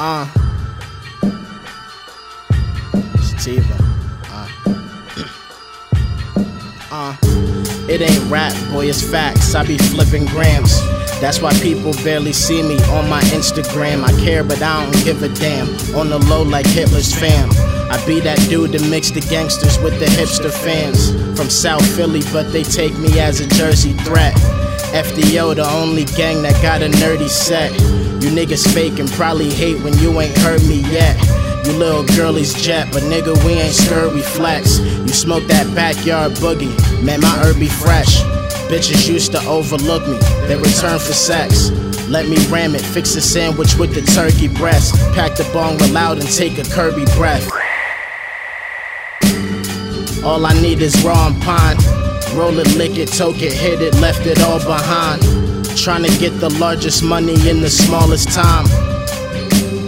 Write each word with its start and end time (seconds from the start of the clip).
Uh. 0.00 0.26
Sativa. 3.20 3.76
Uh. 4.30 4.48
uh. 6.92 7.16
It 7.88 8.00
ain't 8.02 8.30
rap, 8.30 8.52
boy, 8.70 8.86
it's 8.86 9.02
facts. 9.02 9.56
I 9.56 9.64
be 9.66 9.76
flipping 9.76 10.26
grams. 10.26 10.80
That's 11.20 11.42
why 11.42 11.52
people 11.54 11.94
barely 12.04 12.32
see 12.32 12.62
me 12.62 12.76
on 12.90 13.08
my 13.08 13.20
Instagram. 13.32 14.04
I 14.04 14.12
care, 14.22 14.44
but 14.44 14.62
I 14.62 14.84
don't 14.84 15.04
give 15.04 15.22
a 15.24 15.28
damn. 15.30 15.66
On 15.96 16.08
the 16.10 16.18
low, 16.18 16.42
like 16.42 16.66
Hitler's 16.66 17.12
fam. 17.12 17.50
I 17.90 18.00
be 18.06 18.20
that 18.20 18.38
dude 18.48 18.72
that 18.72 18.88
mix 18.88 19.10
the 19.10 19.20
gangsters 19.22 19.80
with 19.80 19.98
the 19.98 20.06
hipster 20.06 20.52
fans. 20.52 21.10
From 21.36 21.50
South 21.50 21.84
Philly, 21.96 22.22
but 22.32 22.52
they 22.52 22.62
take 22.62 22.96
me 22.98 23.18
as 23.18 23.40
a 23.40 23.48
Jersey 23.48 23.94
threat. 23.94 24.36
FDO, 24.92 25.56
the 25.56 25.68
only 25.70 26.04
gang 26.04 26.42
that 26.42 26.60
got 26.62 26.82
a 26.82 26.88
nerdy 26.88 27.28
set. 27.28 27.72
You 28.22 28.30
niggas 28.30 28.72
fake 28.72 28.98
and 28.98 29.08
probably 29.10 29.50
hate 29.50 29.82
when 29.82 29.96
you 29.98 30.20
ain't 30.20 30.36
heard 30.38 30.62
me 30.62 30.80
yet. 30.90 31.16
You 31.66 31.72
little 31.74 32.04
girlies 32.04 32.54
jet, 32.54 32.88
but 32.92 33.02
nigga, 33.02 33.36
we 33.44 33.52
ain't 33.52 33.74
scared, 33.74 34.14
we 34.14 34.22
flex. 34.22 34.78
You 34.78 35.08
smoke 35.08 35.44
that 35.48 35.72
backyard 35.74 36.32
boogie, 36.32 36.72
man, 37.02 37.20
my 37.20 37.28
herb 37.38 37.58
be 37.58 37.68
fresh. 37.68 38.22
Bitches 38.70 39.08
used 39.08 39.32
to 39.32 39.40
overlook 39.46 40.06
me, 40.08 40.18
they 40.46 40.56
return 40.56 40.98
for 40.98 41.12
sex. 41.12 41.70
Let 42.08 42.26
me 42.26 42.38
ram 42.48 42.74
it, 42.74 42.80
fix 42.80 43.14
a 43.16 43.20
sandwich 43.20 43.76
with 43.76 43.94
the 43.94 44.00
turkey 44.00 44.48
breast. 44.48 44.94
Pack 45.14 45.36
the 45.36 45.44
bong 45.52 45.76
loud 45.92 46.18
and 46.18 46.28
take 46.28 46.56
a 46.56 46.64
Kirby 46.64 47.04
breath. 47.16 47.46
All 50.24 50.44
I 50.46 50.58
need 50.60 50.80
is 50.80 51.02
raw 51.04 51.26
and 51.28 51.40
pine. 51.42 51.76
Roll 52.38 52.56
it, 52.60 52.76
lick 52.76 52.96
it, 52.98 53.08
toke 53.08 53.42
it, 53.42 53.52
hit 53.52 53.82
it, 53.82 53.96
left 53.96 54.24
it 54.24 54.40
all 54.42 54.60
behind. 54.60 55.20
Trying 55.76 56.04
to 56.04 56.18
get 56.20 56.30
the 56.38 56.48
largest 56.60 57.02
money 57.02 57.34
in 57.50 57.60
the 57.60 57.68
smallest 57.68 58.28
time. 58.28 58.64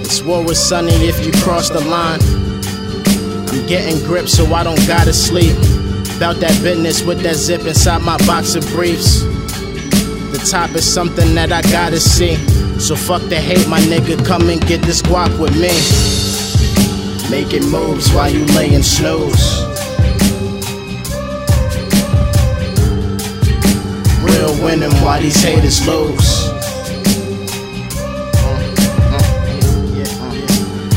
This 0.02 0.20
war 0.20 0.44
was 0.44 0.58
sunny 0.58 0.90
if 1.06 1.24
you 1.24 1.30
cross 1.44 1.70
the 1.70 1.78
line. 1.78 2.18
I'm 3.50 3.66
getting 3.68 4.04
grip 4.04 4.28
so 4.28 4.52
I 4.52 4.64
don't 4.64 4.84
gotta 4.88 5.12
sleep. 5.12 5.56
About 6.16 6.40
that 6.40 6.58
business 6.60 7.04
with 7.04 7.20
that 7.20 7.36
zip 7.36 7.60
inside 7.66 8.02
my 8.02 8.16
box 8.26 8.56
of 8.56 8.66
briefs. 8.70 9.20
The 10.32 10.44
top 10.50 10.70
is 10.70 10.92
something 10.92 11.36
that 11.36 11.52
I 11.52 11.62
gotta 11.70 12.00
see. 12.00 12.34
So 12.80 12.96
fuck 12.96 13.22
the 13.28 13.36
hate, 13.36 13.68
my 13.68 13.78
nigga. 13.82 14.26
Come 14.26 14.48
and 14.48 14.60
get 14.66 14.82
this 14.82 15.02
guac 15.02 15.30
with 15.38 15.54
me. 15.54 15.70
Making 17.30 17.70
moves 17.70 18.12
while 18.12 18.28
you 18.28 18.44
laying 18.46 18.82
snooze. 18.82 19.79
Real 24.40 24.64
winning 24.64 24.90
while 25.02 25.20
these 25.20 25.42
haters 25.42 25.86
lose. 25.86 26.48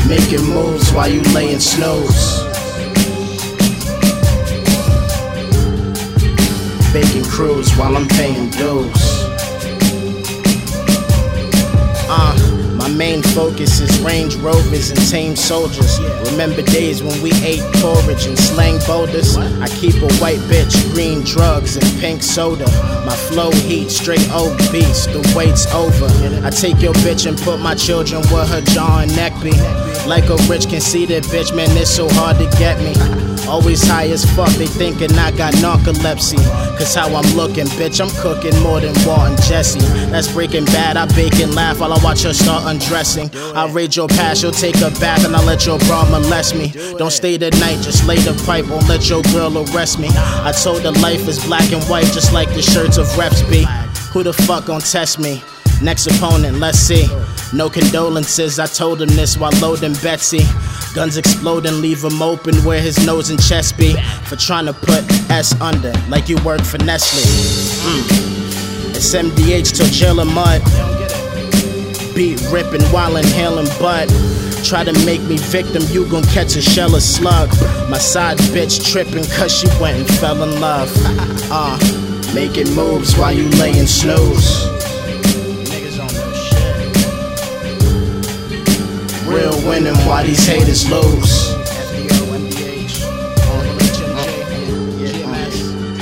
Making 0.08 0.46
moves 0.48 0.90
while 0.92 1.10
you 1.10 1.20
laying 1.34 1.60
snooze. 1.60 2.42
Baking 6.94 7.24
crews 7.24 7.70
while 7.76 7.94
I'm 7.98 8.08
paying 8.08 8.48
dues. 8.48 9.33
Uh, 12.08 12.74
my 12.76 12.88
main 12.88 13.22
focus 13.22 13.80
is 13.80 13.98
Range 14.00 14.34
Rovers 14.36 14.90
and 14.90 15.00
tame 15.08 15.36
soldiers. 15.36 15.98
Remember 16.30 16.62
days 16.62 17.02
when 17.02 17.20
we 17.22 17.32
ate 17.42 17.62
porridge 17.76 18.26
and 18.26 18.38
slang 18.38 18.78
boulders? 18.86 19.36
I 19.36 19.68
keep 19.68 19.94
a 20.02 20.12
white 20.16 20.40
bitch, 20.50 20.74
green 20.92 21.22
drugs, 21.22 21.76
and 21.76 22.00
pink 22.00 22.22
soda. 22.22 22.66
My 23.06 23.16
flow 23.16 23.50
heat, 23.52 23.90
straight 23.90 24.30
old 24.32 24.52
obese, 24.52 25.06
the 25.06 25.32
wait's 25.34 25.66
over. 25.72 26.06
I 26.44 26.50
take 26.50 26.82
your 26.82 26.94
bitch 26.94 27.26
and 27.26 27.38
put 27.38 27.60
my 27.60 27.74
children 27.74 28.22
where 28.28 28.44
her 28.44 28.60
jaw 28.60 29.00
and 29.00 29.16
neck 29.16 29.32
be. 29.42 29.52
Like 30.06 30.28
a 30.28 30.36
rich 30.48 30.68
conceited 30.68 31.24
bitch, 31.24 31.54
man, 31.56 31.74
it's 31.76 31.90
so 31.90 32.08
hard 32.10 32.36
to 32.38 32.44
get 32.58 32.78
me. 32.80 33.23
Always 33.48 33.86
high 33.86 34.08
as 34.08 34.24
fuck, 34.34 34.50
they 34.52 34.66
thinking 34.66 35.12
I 35.18 35.30
got 35.30 35.54
narcolepsy. 35.54 36.38
Cause 36.78 36.94
how 36.94 37.14
I'm 37.14 37.36
looking, 37.36 37.66
bitch, 37.78 38.00
I'm 38.00 38.10
cooking 38.20 38.58
more 38.62 38.80
than 38.80 38.94
Walt 39.06 39.28
and 39.28 39.42
Jesse. 39.42 39.80
That's 40.10 40.32
breaking 40.32 40.64
bad, 40.66 40.96
I 40.96 41.06
bake 41.14 41.38
and 41.40 41.54
laugh 41.54 41.80
while 41.80 41.92
I 41.92 42.02
watch 42.02 42.22
her 42.22 42.32
start 42.32 42.64
undressing. 42.66 43.30
I 43.54 43.70
raid 43.70 43.94
your 43.94 44.08
past, 44.08 44.42
you'll 44.42 44.52
take 44.52 44.76
a 44.76 44.90
bath 44.98 45.24
and 45.24 45.36
I'll 45.36 45.44
let 45.44 45.66
your 45.66 45.78
bra 45.80 46.08
molest 46.08 46.54
me. 46.54 46.72
Don't 46.96 47.12
stay 47.12 47.36
the 47.36 47.50
night, 47.60 47.82
just 47.82 48.06
lay 48.06 48.16
the 48.16 48.34
pipe, 48.46 48.66
won't 48.68 48.88
let 48.88 49.08
your 49.08 49.22
girl 49.32 49.56
arrest 49.58 49.98
me. 49.98 50.08
I 50.12 50.52
told 50.52 50.82
her 50.82 50.92
life 50.92 51.28
is 51.28 51.44
black 51.44 51.70
and 51.72 51.82
white, 51.84 52.06
just 52.06 52.32
like 52.32 52.48
the 52.54 52.62
shirts 52.62 52.96
of 52.96 53.06
reps 53.18 53.42
be. 53.42 53.66
Who 54.12 54.22
the 54.22 54.32
fuck 54.32 54.66
gon' 54.66 54.80
test 54.80 55.18
me? 55.18 55.42
Next 55.84 56.06
opponent, 56.06 56.60
let's 56.60 56.78
see. 56.78 57.06
No 57.52 57.68
condolences, 57.68 58.58
I 58.58 58.64
told 58.64 59.02
him 59.02 59.10
this 59.10 59.36
while 59.36 59.52
loading 59.60 59.92
Betsy. 60.02 60.40
Guns 60.94 61.18
exploding, 61.18 61.82
leave 61.82 62.02
him 62.02 62.22
open 62.22 62.54
where 62.64 62.80
his 62.80 63.04
nose 63.04 63.28
and 63.28 63.38
chest 63.40 63.76
be. 63.76 63.92
For 64.24 64.36
trying 64.36 64.64
to 64.64 64.72
put 64.72 65.04
S 65.30 65.52
under, 65.60 65.92
like 66.08 66.30
you 66.30 66.42
work 66.42 66.62
for 66.62 66.78
Nestle. 66.78 67.20
Mm. 67.84 68.96
It's 68.96 69.14
MDH 69.14 69.76
till 69.76 70.20
and 70.20 70.34
mud. 70.34 70.62
Beat 72.14 72.40
ripping 72.50 72.84
while 72.84 73.16
inhaling 73.16 73.68
bud. 73.78 74.08
Try 74.64 74.84
to 74.84 74.92
make 75.04 75.20
me 75.20 75.36
victim, 75.36 75.82
you 75.88 76.08
gon' 76.08 76.24
catch 76.32 76.56
a 76.56 76.62
shell 76.62 76.94
of 76.94 77.02
slug. 77.02 77.50
My 77.90 77.98
side 77.98 78.38
bitch 78.54 78.90
tripping 78.90 79.26
cause 79.36 79.54
she 79.54 79.68
went 79.78 79.98
and 79.98 80.08
fell 80.18 80.42
in 80.42 80.60
love. 80.62 80.90
Uh, 81.56 81.78
making 82.34 82.74
moves 82.74 83.16
while 83.16 83.30
you 83.30 83.48
laying 83.60 83.86
snooze. 83.86 84.73
These 90.24 90.46
haters 90.46 90.90
lose. 90.90 91.54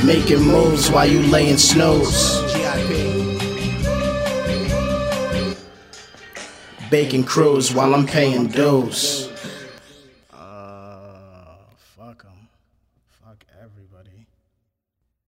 Making 0.05 0.43
moves 0.43 0.91
while 0.91 1.07
you 1.07 1.23
laying 1.23 1.57
snooze. 1.57 2.41
Baking 6.91 7.25
crews 7.25 7.73
while 7.75 7.95
I'm 7.95 8.07
paying 8.07 8.49
dues. 8.49 9.32